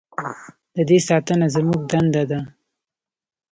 [0.75, 2.39] د دې ساتنه زموږ دنده ده